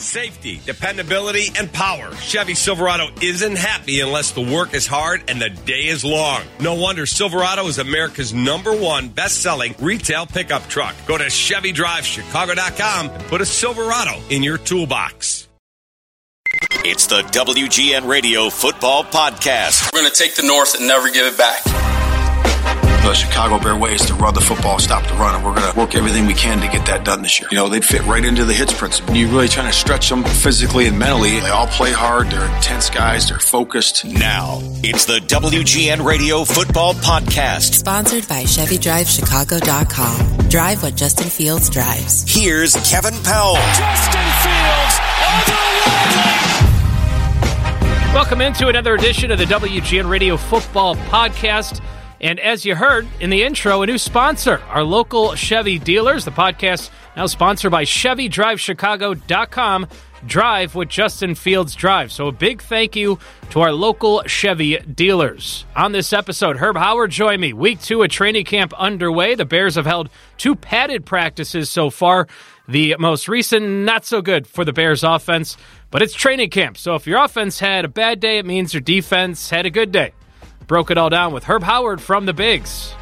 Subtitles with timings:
[0.00, 2.14] Safety, dependability, and power.
[2.14, 6.42] Chevy Silverado isn't happy unless the work is hard and the day is long.
[6.60, 10.94] No wonder Silverado is America's number one best selling retail pickup truck.
[11.08, 15.48] Go to ChevyDriveChicago.com and put a Silverado in your toolbox.
[16.84, 19.92] It's the WGN Radio Football Podcast.
[19.92, 21.87] We're going to take the North and never give it back
[23.08, 25.72] the Chicago Bear way is to run the football, stop the run, and we're going
[25.72, 27.48] to work everything we can to get that done this year.
[27.50, 29.16] You know, they'd fit right into the hits principle.
[29.16, 31.40] You're really trying to stretch them physically and mentally.
[31.40, 32.28] They all play hard.
[32.28, 33.30] They're intense guys.
[33.30, 34.04] They're focused.
[34.04, 37.72] Now, it's the WGN Radio Football Podcast.
[37.72, 40.48] Sponsored by ChevyDriveChicago.com.
[40.50, 42.30] Drive what Justin Fields drives.
[42.30, 43.54] Here's Kevin Powell.
[43.54, 44.98] Justin Fields,
[48.12, 51.80] Welcome into another edition of the WGN Radio Football Podcast.
[52.20, 56.24] And as you heard in the intro, a new sponsor, our local Chevy dealers.
[56.24, 59.86] The podcast now sponsored by ChevyDriveChicago.com.
[60.26, 62.12] Drive what Justin Fields drives.
[62.12, 65.64] So a big thank you to our local Chevy dealers.
[65.76, 67.52] On this episode, Herb Howard joined me.
[67.52, 69.36] Week two of training camp underway.
[69.36, 72.26] The Bears have held two padded practices so far.
[72.66, 75.56] The most recent, not so good for the Bears offense,
[75.92, 76.76] but it's training camp.
[76.76, 79.92] So if your offense had a bad day, it means your defense had a good
[79.92, 80.14] day
[80.68, 82.94] broke it all down with Herb Howard from the Bigs.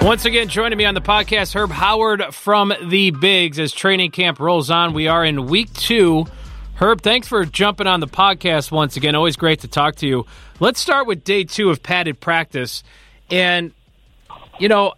[0.00, 4.40] Once again, joining me on the podcast, Herb Howard from the Bigs as training camp
[4.40, 4.94] rolls on.
[4.94, 6.24] We are in week two.
[6.76, 9.14] Herb, thanks for jumping on the podcast once again.
[9.14, 10.24] Always great to talk to you.
[10.58, 12.82] Let's start with day two of padded practice.
[13.30, 13.72] And,
[14.58, 14.94] you know,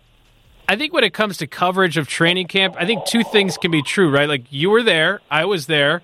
[0.68, 3.72] I think when it comes to coverage of training camp, I think two things can
[3.72, 4.28] be true, right?
[4.28, 6.00] Like you were there, I was there.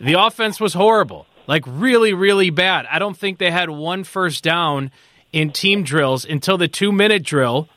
[0.00, 2.86] The offense was horrible like really, really bad.
[2.90, 4.90] I don't think they had one first down
[5.32, 7.68] in team drills until the two minute drill,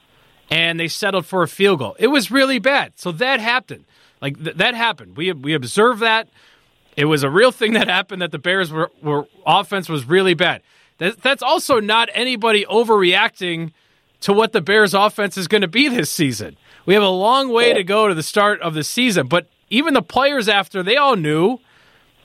[0.50, 1.96] and they settled for a field goal.
[2.00, 2.94] It was really bad.
[2.96, 3.86] So that happened.
[4.22, 5.18] Like th- that happened.
[5.18, 6.28] We we observed that.
[6.96, 8.22] It was a real thing that happened.
[8.22, 10.62] That the Bears were, were offense was really bad.
[11.00, 13.72] That, that's also not anybody overreacting
[14.22, 16.56] to what the Bears offense is going to be this season.
[16.86, 19.94] We have a long way to go to the start of the season, but even
[19.94, 21.60] the players after they all knew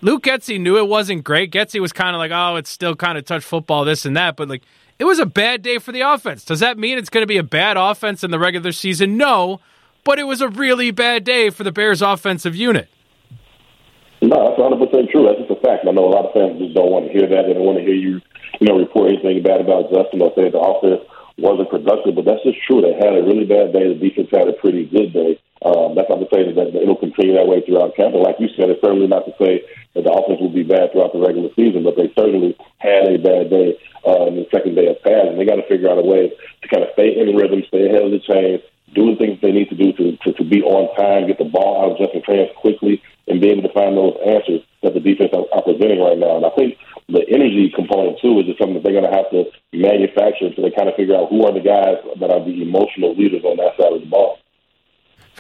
[0.01, 1.51] Luke Getsy knew it wasn't great.
[1.51, 4.37] Getsy was kind of like, oh, it's still kind of touch football, this and that.
[4.37, 4.63] But like,
[4.99, 6.45] it was a bad day for the offense.
[6.45, 9.17] Does that mean it's going to be a bad offense in the regular season?
[9.17, 9.61] No,
[10.05, 12.89] but it was a really bad day for the Bears' offensive unit.
[14.23, 15.27] No, that's 100 percent true.
[15.27, 15.87] That's just a fact.
[15.87, 17.47] I know a lot of fans just don't want to hear that.
[17.47, 18.21] They don't want to hear you,
[18.59, 21.07] you know, report anything bad about Justin or say the offense
[21.39, 22.19] wasn't productive.
[22.19, 22.83] But that's just true.
[22.83, 23.95] They had a really bad day.
[23.95, 24.58] The defense had a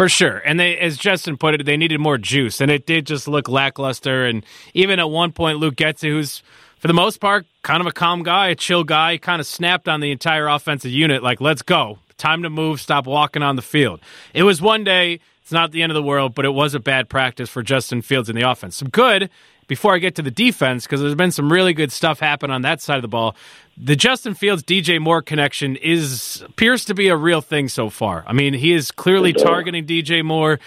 [0.09, 0.39] For sure.
[0.39, 2.63] And they, as Justin put it, they needed more juice.
[2.63, 4.25] And it did just look lackluster.
[4.25, 4.43] And
[4.73, 6.43] even at one point, Luke Getsy, who's
[6.79, 9.87] for the most part kind of a calm guy, a chill guy, kind of snapped
[9.87, 11.99] on the entire offensive unit like, let's go.
[12.17, 12.81] Time to move.
[12.81, 14.01] Stop walking on the field.
[14.33, 15.21] It was one day.
[15.43, 18.01] It's not the end of the world, but it was a bad practice for Justin
[18.01, 18.77] Fields in the offense.
[18.77, 19.29] Some good
[19.67, 22.63] before I get to the defense, because there's been some really good stuff happen on
[22.63, 23.37] that side of the ball.
[23.81, 28.25] The Justin Fields DJ Moore connection is appears to be a real thing so far.
[28.27, 30.59] I mean, he is clearly targeting DJ Moore.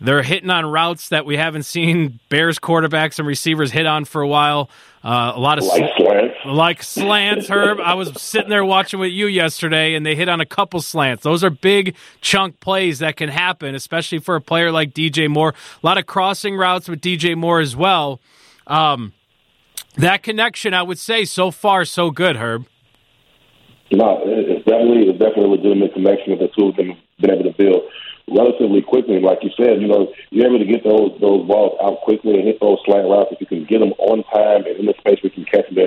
[0.00, 4.20] They're hitting on routes that we haven't seen Bears quarterbacks and receivers hit on for
[4.20, 4.68] a while.
[5.04, 7.48] Uh, a lot of like slants, like slants.
[7.48, 10.80] Herb, I was sitting there watching with you yesterday, and they hit on a couple
[10.82, 11.22] slants.
[11.22, 15.54] Those are big chunk plays that can happen, especially for a player like DJ Moore.
[15.82, 18.20] A lot of crossing routes with DJ Moore as well.
[18.66, 19.12] Um,
[19.96, 22.66] that connection, I would say, so far so good, Herb.
[23.92, 27.30] No, it's definitely it's definitely a legitimate connection that the two of them have been
[27.30, 27.82] able to build
[28.26, 29.20] relatively quickly.
[29.20, 32.46] Like you said, you know, you're able to get those those balls out quickly and
[32.50, 33.30] hit those slant routes.
[33.30, 35.78] If you can get them on time and in the space you can catch them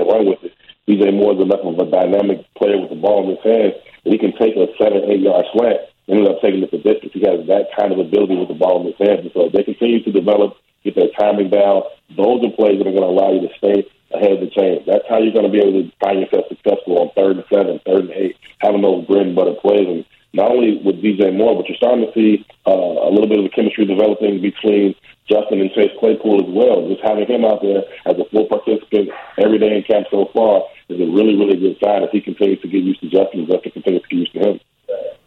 [31.60, 34.18] really good sign as he continues to get used to Justin Justin continues to get
[34.18, 34.60] used to him.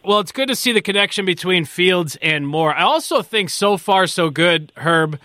[0.04, 2.74] Well, it's good to see the connection between Fields and Moore.
[2.74, 5.18] I also think so far so good, Herb,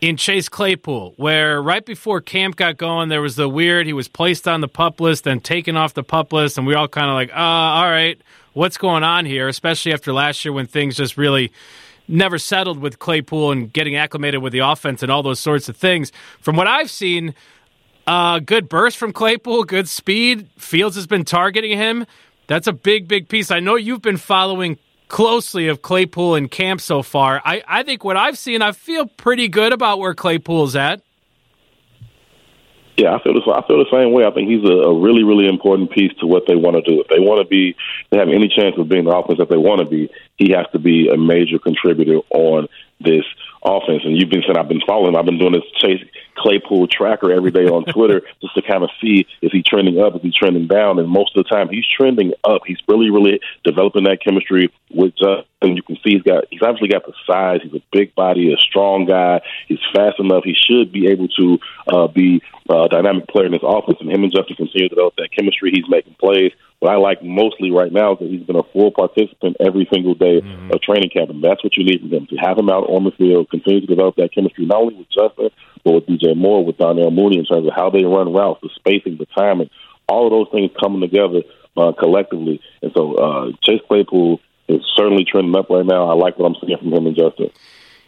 [0.00, 4.08] in Chase Claypool, where right before camp got going, there was the weird he was
[4.08, 7.08] placed on the pup list and taken off the pup list, and we all kind
[7.08, 8.20] of like, uh, all right,
[8.52, 9.46] what's going on here?
[9.46, 11.52] Especially after last year when things just really
[12.08, 15.76] never settled with Claypool and getting acclimated with the offense and all those sorts of
[15.76, 16.10] things.
[16.40, 17.34] From what I've seen,
[18.06, 20.48] uh, good burst from Claypool, good speed.
[20.58, 22.06] Fields has been targeting him.
[22.46, 23.50] That's a big, big piece.
[23.50, 27.40] I know you've been following closely of Claypool in camp so far.
[27.44, 31.02] I, I think what I've seen, I feel pretty good about where Claypool's at.
[32.96, 34.24] Yeah, I feel the I feel the same way.
[34.24, 36.98] I think he's a, a really, really important piece to what they want to do.
[36.98, 37.76] If they want to be,
[38.10, 40.64] they have any chance of being the offense that they want to be, he has
[40.72, 42.68] to be a major contributor on
[42.98, 43.24] this
[43.62, 44.00] offense.
[44.04, 45.14] And you've been saying I've been following.
[45.14, 46.00] I've been doing this chase
[46.36, 50.14] Claypool tracker every day on Twitter just to kind of see is he trending up,
[50.16, 52.62] is he trending down, and most of the time he's trending up.
[52.66, 55.76] He's really, really developing that chemistry with Justin.
[55.76, 57.60] You can see he's got he's obviously got the size.
[57.62, 59.40] He's a big body, a strong guy.
[59.66, 60.44] He's fast enough.
[60.44, 63.98] He should be able to uh, be a dynamic player in this offense.
[64.00, 65.70] And him and Justin continue to develop that chemistry.
[65.72, 66.52] He's making plays.
[66.78, 70.14] What I like mostly right now is that he's been a full participant every single
[70.14, 70.72] day mm-hmm.
[70.72, 73.04] of training camp, and that's what you need from him to have him out on
[73.04, 75.48] the field, continue to develop that chemistry not only with Justin
[75.84, 78.70] but with DJ Moore, with Darnell Mooney in terms of how they run routes, the
[78.74, 79.70] spacing, the timing,
[80.08, 81.42] all of those things coming together
[81.76, 82.60] uh, collectively.
[82.82, 86.08] And so uh, Chase Claypool is certainly trending up right now.
[86.08, 87.50] I like what I'm seeing from him and Justin.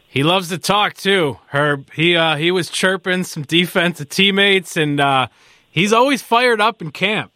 [0.08, 1.90] He loves to talk too, Herb.
[1.92, 5.28] He uh, he was chirping some defensive teammates, and uh,
[5.70, 7.30] he's always fired up in camp.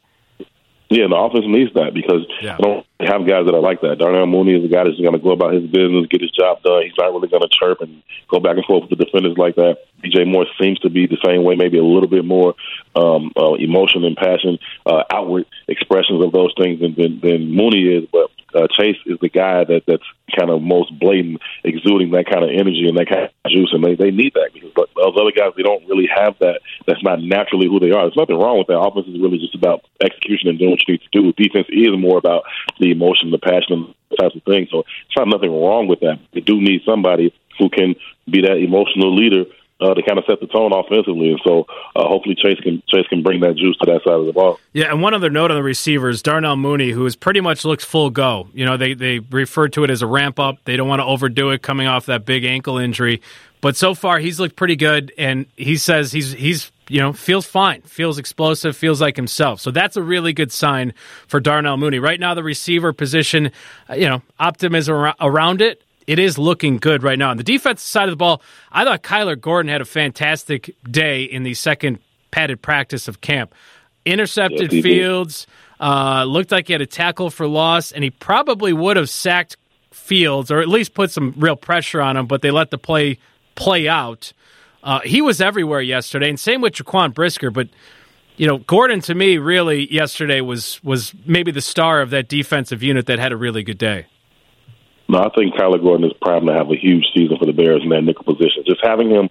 [0.92, 2.60] Yeah, the offense needs that because yeah.
[2.60, 3.96] they don't have guys that are like that.
[3.96, 6.60] Darnell Mooney is a guy that's going to go about his business, get his job
[6.62, 6.84] done.
[6.84, 9.56] He's not really going to chirp and go back and forth with the defenders like
[9.56, 9.88] that.
[10.04, 12.54] DJ Moore seems to be the same way, maybe a little bit more
[12.94, 17.88] um, uh, emotion and passion, uh, outward expressions of those things than, than, than Mooney
[17.88, 18.04] is.
[18.12, 20.06] But uh, Chase is the guy that that's
[20.36, 23.84] kind of most blatant, exuding that kind of energy and that kind of juice, and
[23.84, 26.60] they they need that because but those other guys they don't really have that.
[26.86, 28.04] That's not naturally who they are.
[28.04, 28.80] There's nothing wrong with that.
[28.80, 31.32] Offense is really just about execution and doing what you need to do.
[31.32, 32.44] Defense is more about
[32.78, 34.68] the emotion, the passion, and types of things.
[34.70, 36.20] So it's not nothing wrong with that.
[36.32, 37.94] They do need somebody who can
[38.30, 39.44] be that emotional leader
[39.82, 41.30] uh, to kind of set the tone offensively.
[41.30, 44.26] And so uh, hopefully Chase can Chase can bring that juice to that side of
[44.26, 44.58] the ball.
[44.72, 47.84] Yeah, and one other note on the receivers, Darnell Mooney, who is pretty much looks
[47.84, 48.48] full go.
[48.54, 50.58] You know, they they refer to it as a ramp up.
[50.64, 53.20] They don't want to overdo it coming off that big ankle injury.
[53.60, 57.46] But so far he's looked pretty good and he says he's he's you know, feels
[57.46, 59.60] fine, feels explosive, feels like himself.
[59.60, 60.92] So that's a really good sign
[61.26, 61.98] for Darnell Mooney.
[61.98, 63.50] Right now, the receiver position,
[63.88, 67.30] uh, you know, optimism around it it is looking good right now.
[67.30, 71.24] On the defensive side of the ball, I thought Kyler Gordon had a fantastic day
[71.24, 71.98] in the second
[72.30, 73.54] padded practice of camp.
[74.04, 75.46] Intercepted Fields,
[75.78, 79.56] uh, looked like he had a tackle for loss, and he probably would have sacked
[79.90, 83.18] Fields or at least put some real pressure on him, but they let the play
[83.54, 84.32] play out.
[84.82, 87.68] Uh, he was everywhere yesterday, and same with Jaquan Brisker, but
[88.36, 92.82] you know, Gordon to me really yesterday was was maybe the star of that defensive
[92.82, 94.06] unit that had a really good day.
[95.12, 97.84] No, I think Kyler Gordon is primed to have a huge season for the Bears
[97.84, 98.64] in that nickel position.
[98.64, 99.28] Just having him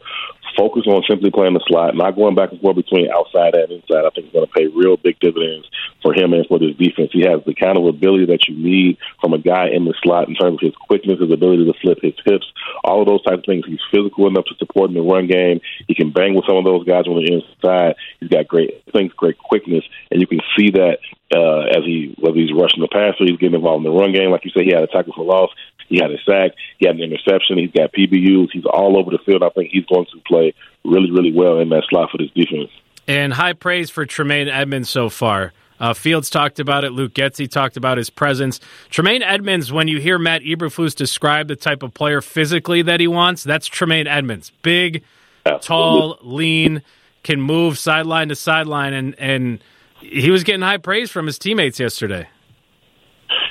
[0.53, 4.05] focus on simply playing the slot, not going back and forth between outside and inside,
[4.05, 5.65] I think is going to pay real big dividends
[6.05, 7.09] for him and for this defense.
[7.09, 10.29] He has the kind of ability that you need from a guy in the slot
[10.29, 12.45] in terms of his quickness, his ability to flip his hips,
[12.83, 13.65] all of those types of things.
[13.65, 15.61] He's physical enough to support in the run game.
[15.87, 17.97] He can bang with some of those guys on the inside.
[18.19, 21.01] He's got great things, great quickness, and you can see that
[21.31, 24.31] uh, as he whether he's rushing the passer, he's getting involved in the run game.
[24.31, 25.49] Like you said, he had a tackle for loss.
[25.91, 26.51] He had a sack.
[26.77, 27.57] He had an interception.
[27.57, 28.47] He's got PBUs.
[28.51, 29.43] He's all over the field.
[29.43, 30.53] I think he's going to play
[30.85, 32.71] really, really well in that slot for this defense.
[33.07, 35.51] And high praise for Tremaine Edmunds so far.
[35.81, 36.91] Uh, Fields talked about it.
[36.91, 38.61] Luke Getsy talked about his presence.
[38.89, 43.07] Tremaine Edmunds, when you hear Matt Eberflus describe the type of player physically that he
[43.07, 44.51] wants, that's Tremaine Edmunds.
[44.61, 45.03] Big,
[45.45, 45.67] Absolutely.
[45.67, 46.83] tall, lean,
[47.23, 49.63] can move sideline to sideline, and and
[49.99, 52.27] he was getting high praise from his teammates yesterday.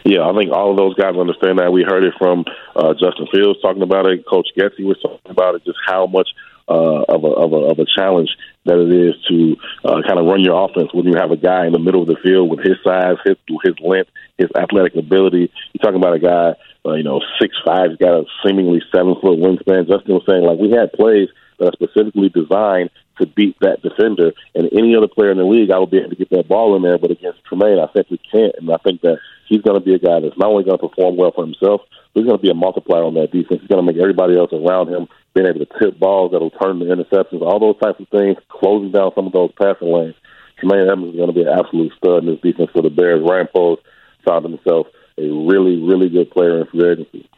[0.05, 1.73] Yeah, I think all of those guys understand that.
[1.73, 4.25] We heard it from uh, Justin Fields talking about it.
[4.27, 5.65] Coach Getsy was talking about it.
[5.65, 6.29] Just how much
[6.69, 8.31] uh, of, a, of, a, of a challenge
[8.65, 11.67] that it is to uh, kind of run your offense when you have a guy
[11.67, 15.51] in the middle of the field with his size, his his length, his athletic ability.
[15.73, 16.55] You're talking about a guy,
[16.87, 19.89] uh, you know, six five, got a seemingly seven foot wingspan.
[19.89, 21.29] Justin was saying like we had plays
[21.59, 22.91] that are specifically designed
[23.21, 24.33] to beat that defender.
[24.55, 26.77] And any other player in the league, I would be able to get that ball
[26.77, 26.99] in there.
[26.99, 28.55] But against Tremaine, I simply can't.
[28.59, 30.89] And I think that he's going to be a guy that's not only going to
[30.89, 33.61] perform well for himself, but he's going to be a multiplier on that defense.
[33.61, 36.83] He's going to make everybody else around him being able to tip balls that'll turn
[36.83, 40.17] into interceptions, all those types of things, closing down some of those passing lanes.
[40.59, 43.23] Tremaine Edmunds is going to be an absolute stud in this defense for the Bears.
[43.23, 43.79] Ryan Poles
[44.27, 44.87] found himself
[45.17, 47.29] a really, really good player in free agency.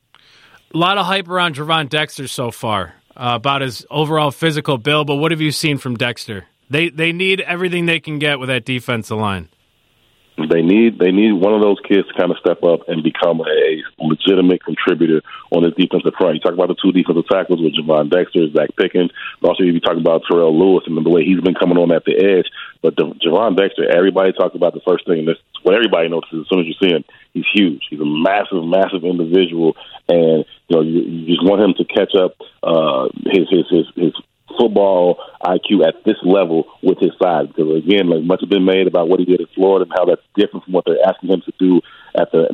[0.74, 5.06] A lot of hype around Gervon Dexter so far uh, about his overall physical build,
[5.06, 6.46] but what have you seen from Dexter?
[6.70, 9.48] They they need everything they can get with that defensive line.
[10.36, 13.42] They need they need one of those kids to kind of step up and become
[13.44, 15.20] a legitimate contributor
[15.50, 16.34] on this defensive front.
[16.34, 19.10] You talk about the two defensive tackles with Gervon Dexter, Zacch Pickens.
[19.44, 22.16] Also, you talk about Terrell Lewis and the way he's been coming on at the
[22.16, 22.48] edge.
[22.80, 25.20] But the, Gervon Dexter, everybody talks about the first thing.
[25.20, 27.04] and That's what everybody notices as soon as you see him.
[27.34, 27.84] He's huge.
[27.90, 29.76] He's a massive, massive individual,
[30.08, 33.86] and you know you, you just want him to catch up uh, his his his
[33.96, 34.14] his
[34.58, 37.46] football IQ at this level with his size.
[37.48, 40.04] Because again, like much has been made about what he did in Florida and how
[40.04, 41.80] that's different from what they're asking him to do
[42.14, 42.48] at the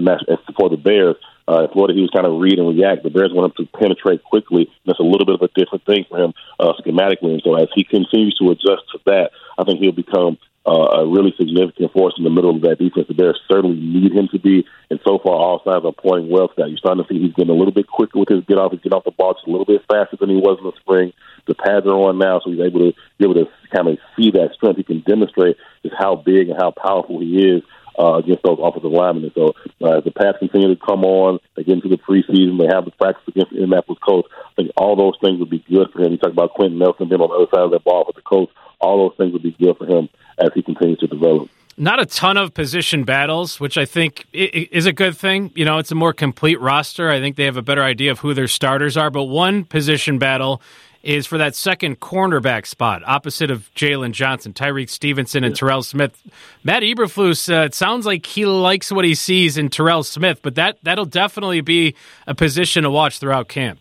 [0.57, 1.17] for the Bears.
[1.49, 3.03] Uh, in Florida, he was kind of read and react.
[3.03, 4.69] The Bears want him to penetrate quickly.
[4.85, 7.33] That's a little bit of a different thing for him uh, schematically.
[7.33, 10.37] And so, as he continues to adjust to that, I think he'll become
[10.69, 13.09] uh, a really significant force in the middle of that defense.
[13.09, 16.49] The Bears certainly need him to be, and so far all signs are pointing well
[16.49, 16.69] to that.
[16.69, 18.85] You're starting to see he's getting a little bit quicker with his get off, his
[18.85, 21.13] get off the ball just a little bit faster than he was in the spring.
[21.49, 24.31] The pads are on now, so he's able to be able to kind of see
[24.33, 24.77] that strength.
[24.77, 27.63] He can demonstrate just how big and how powerful he is
[27.99, 29.25] uh, against those offensive linemen.
[29.25, 32.59] And so uh, as the pads continue to come on, they get into the preseason,
[32.59, 34.29] they have the practice against the Indianapolis Colts.
[34.33, 36.13] I think all those things would be good for him.
[36.13, 38.23] You talk about Quenton Nelson being on the other side of that ball with the
[38.23, 38.53] Colts.
[38.81, 41.51] All those things would be good for him as he continues to develop.
[41.77, 45.53] Not a ton of position battles, which I think is a good thing.
[45.55, 47.09] You know, it's a more complete roster.
[47.09, 49.11] I think they have a better idea of who their starters are.
[49.11, 50.61] But one position battle
[51.09, 55.59] is for that second cornerback spot opposite of Jaylon Johnson, Tyrique Stevenson, and yeah.
[55.59, 56.23] Terell Smith.
[56.63, 60.55] Matt Eberflus, uh, it sounds like he likes what he sees in Terell Smith, but
[60.57, 61.95] that, that'll definitely be
[62.27, 63.81] a position to watch throughout camp.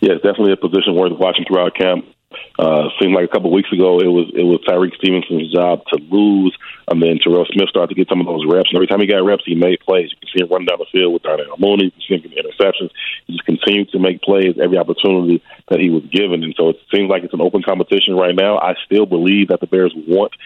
[0.00, 2.06] Yeah, it's definitely a position worth watching throughout camp.
[2.60, 5.80] Uh, seemed like a couple of weeks ago it was it was Tyrique Stevenson's job
[5.88, 6.52] to lose,
[6.92, 8.68] and then Terell Smith started to get some of those reps.
[8.68, 10.12] And every time he got reps, he made plays.
[10.12, 11.88] You can see him run down the field with Darnell Mooney.
[11.88, 12.92] You can see him get interceptions.
[13.24, 15.40] He just continued to make plays every opportunity
[15.72, 16.44] that he was given.
[16.44, 18.60] And so it seems like it's an open competition right now.
[18.60, 20.36] I still believe that the Bears want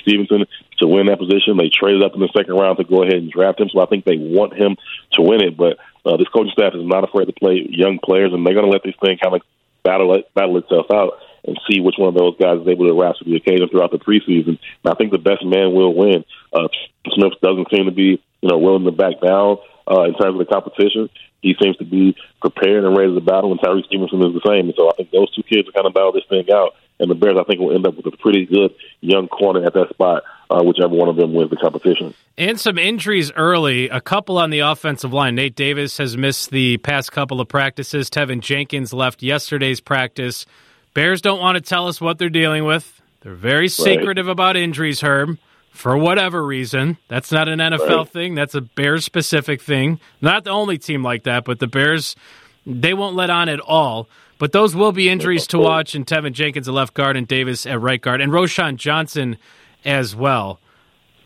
[0.00, 0.48] Stevenson
[0.80, 1.60] to win that position.
[1.60, 3.86] They traded up in the second round to go ahead and draft him, so I
[3.92, 4.80] think they want him
[5.12, 5.60] to win it.
[5.60, 5.76] But
[6.08, 8.72] uh, this coaching staff is not afraid to play young players, and they're going to
[8.72, 9.44] let this thing kind of
[9.84, 13.18] battle battle itself out and see which one of those guys is able to rise
[13.18, 14.58] to the occasion throughout the preseason.
[14.58, 16.24] And I think the best man will win.
[16.52, 16.68] Uh,
[17.12, 19.58] Smith doesn't seem to be, you know, willing to back down
[19.90, 21.10] uh, in terms of the competition.
[21.42, 24.66] He seems to be prepared and ready to battle, and Tyrique Stevenson is the same.
[24.66, 26.74] And so I think those two kids are kind of battle this thing out.
[26.98, 29.74] And the Bears, I think, will end up with a pretty good young corner at
[29.74, 32.14] that spot, uh, whichever one of them wins the competition.
[32.38, 35.34] And some injuries early, a couple on the offensive line.
[35.34, 38.08] Nate Davis has missed the past couple of practices.
[38.08, 40.46] Teven Jenkins left yesterday's practice.
[40.94, 43.02] Bears don't want to tell us what they're dealing with.
[43.20, 44.32] They're very secretive right.
[44.32, 45.38] about injuries, Herb,
[45.70, 46.98] for whatever reason.
[47.08, 48.08] That's not an NFL right.
[48.08, 48.34] thing.
[48.34, 49.98] That's a Bears specific thing.
[50.20, 52.16] Not the only team like that, but the Bears,
[52.64, 54.08] they won't let on at all.
[54.38, 57.66] But those will be injuries to watch, and Teven Jenkins at left guard and Davis
[57.66, 59.36] at right guard, and Roschon Johnson
[59.84, 60.60] as well.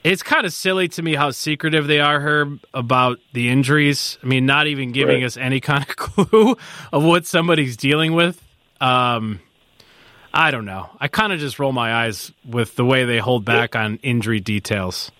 [0.04, 4.18] It's kind of silly to me how secretive they are, Herb, about the injuries.
[4.22, 5.26] I mean, not even giving right.
[5.26, 6.56] us any kind of clue
[6.92, 8.42] of what somebody's dealing with.
[8.80, 9.40] Um,
[10.32, 10.90] I don't know.
[11.00, 14.40] I kind of just roll my eyes with the way they hold back on injury
[14.40, 15.10] details.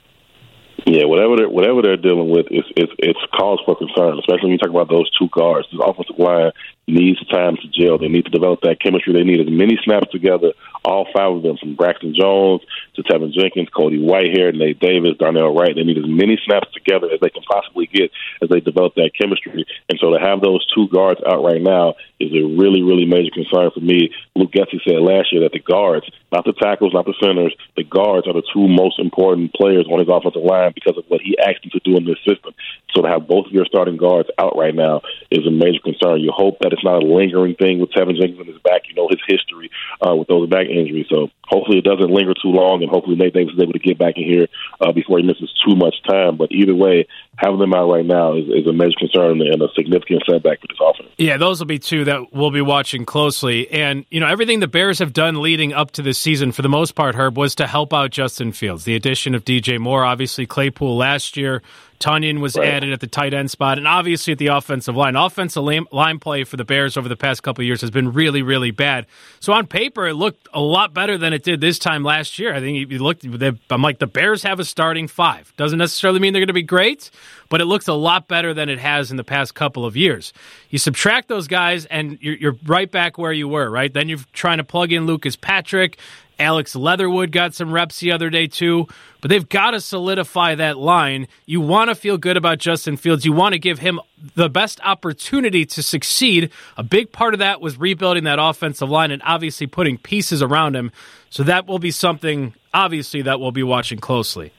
[0.86, 4.52] Yeah, whatever they're, whatever they're dealing with, it's it's it's cause for concern, especially when
[4.52, 5.66] you talk about those two guards.
[5.72, 6.52] The offensive line
[6.86, 7.98] needs time to gel.
[7.98, 9.12] They need to develop that chemistry.
[9.12, 10.54] They need as many snaps together,
[10.84, 12.62] all five of them, from Braxton Jones
[12.96, 15.76] to Teven Jenkins, Cody Whitehair, Nate Davis, Darnell Wright.
[15.76, 19.12] They need as many snaps together as they can possibly get as they develop that
[19.20, 19.66] chemistry.
[19.90, 23.30] And so to have those two guards out right now is a really, really major
[23.30, 24.10] concern for me.
[24.34, 27.84] Luke Getsy said last year that the guards, not the tackles, not the centers, the
[27.84, 31.38] guards are the two most important players on his offensive line because of what he
[31.38, 32.54] asked them to do in this system.
[32.94, 36.20] So to have both of your starting guards out right now is a major concern.
[36.20, 38.82] You hope that it's not a lingering thing with Teven Jenkins in his back.
[38.88, 39.67] You know his history
[40.00, 41.06] uh, with those back injuries.
[41.10, 43.98] So hopefully it doesn't linger too long, and hopefully Nate Davis is able to get
[43.98, 44.48] back in here
[44.80, 46.36] uh, before he misses too much time.
[46.36, 49.68] But either way, having them out right now is, is a major concern and a
[49.74, 51.14] significant setback for this offense.
[51.18, 53.70] Yeah, those will be two that we'll be watching closely.
[53.70, 56.68] And, you know, everything the Bears have done leading up to this season, for the
[56.68, 58.84] most part, Herb, was to help out Justin Fields.
[58.84, 61.62] The addition of DJ Moore, obviously Claypool last year,
[61.98, 62.68] Tonyan was right.
[62.68, 65.16] added at the tight end spot, and obviously at the offensive line.
[65.16, 68.70] Offensive line play for the Bears over the past couple years has been really, really
[68.70, 69.06] bad.
[69.40, 72.54] So on paper, it looked a lot better than it did this time last year.
[72.54, 73.24] I think you looked.
[73.70, 75.52] I'm like the Bears have a starting five.
[75.56, 77.10] Doesn't necessarily mean they're going to be great,
[77.48, 80.32] but it looks a lot better than it has in the past couple of years.
[80.70, 83.68] You subtract those guys, and you're, you're right back where you were.
[83.70, 85.98] Right then, you're trying to plug in Lucas Patrick
[86.38, 88.86] Alex Leatherwood got some reps the other day, too.
[89.20, 91.26] But they've got to solidify that line.
[91.46, 93.24] You want to feel good about Justin Fields.
[93.24, 94.00] You want to give him
[94.34, 96.50] the best opportunity to succeed.
[96.76, 100.76] A big part of that was rebuilding that offensive line and obviously putting pieces around
[100.76, 100.92] him.
[101.30, 104.52] So that will be something, obviously, that we'll be watching closely.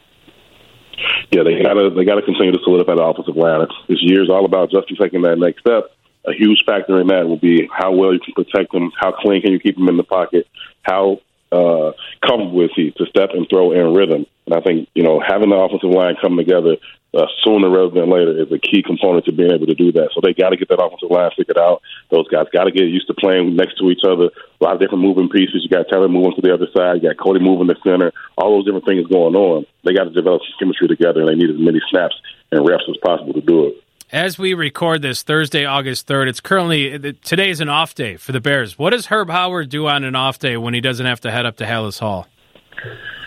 [1.31, 3.65] Yeah, they gotta they gotta continue to solidify the offensive line.
[3.87, 5.91] This year is all about Justin taking that next step
[6.27, 9.41] a huge factor in that will be how well you can protect him, how clean
[9.41, 10.47] can you keep him in the pocket,
[10.83, 11.19] how
[11.51, 11.91] uh,
[12.25, 14.25] comfortable is he to step and throw in rhythm.
[14.45, 16.77] And I think you know having the offensive line come together
[17.13, 20.09] uh, sooner rather than later is a key component to being able to do that.
[20.13, 21.81] So they got to get that offensive line figured out.
[22.11, 24.29] Those guys got to get used to playing next to each other.
[24.29, 25.65] A lot of different moving pieces.
[25.65, 27.01] You got Taylor moving to the other side.
[27.01, 28.11] You got Cody moving the center.
[28.37, 29.65] All those different things going on.
[29.83, 32.15] They got to develop chemistry together, and they need as many snaps
[32.51, 33.83] and reps as possible to do it.
[34.11, 38.31] As we record this Thursday, August 3rd, it's currently today is an off day for
[38.31, 38.75] the Bears.
[38.75, 41.45] What does Herb Howard do on an off day when he doesn't have to head
[41.45, 42.25] up to Halas Hall?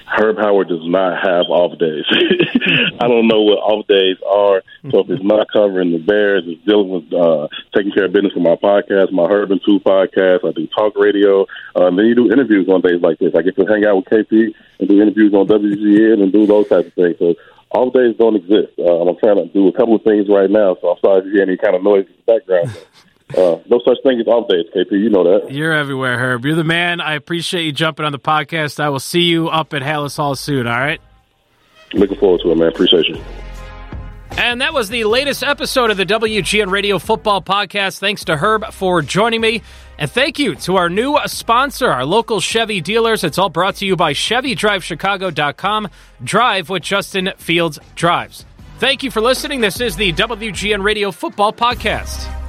[0.08, 2.04] Herb Howard does not have off days.
[3.00, 4.62] I don't know what off days are.
[4.90, 8.32] So if it's not covering the Bears, it's dealing with uh, taking care of business
[8.32, 10.44] for my podcast, my Herb and Two podcast.
[10.44, 11.42] I do talk radio.
[11.76, 13.36] Uh, and then you do interviews on days like this.
[13.36, 16.66] I get to hang out with KP and do interviews on WGN and do those
[16.68, 17.16] types of things.
[17.20, 17.36] So
[17.74, 18.78] off days don't exist.
[18.78, 21.26] Uh, I'm trying to do a couple of things right now, so I'm sorry if
[21.26, 22.86] you hear any kind of noise in the background.
[23.32, 24.92] Uh, no such thing as off days, KP.
[24.92, 25.50] You know that.
[25.50, 26.44] You're everywhere, Herb.
[26.44, 27.00] You're the man.
[27.00, 28.78] I appreciate you jumping on the podcast.
[28.78, 31.00] I will see you up at Halas Hall soon, all right?
[31.94, 32.68] Looking forward to it, man.
[32.68, 33.22] Appreciate you.
[34.38, 37.98] And that was the latest episode of the WGN Radio Football Podcast.
[37.98, 39.62] Thanks to Herb for joining me.
[39.98, 43.24] And thank you to our new sponsor, our local Chevy dealers.
[43.24, 45.88] It's all brought to you by ChevyDriveChicago.com.
[46.24, 48.44] Drive what Justin Fields drives.
[48.78, 49.60] Thank you for listening.
[49.60, 52.41] This is the WGN Radio Football Podcast.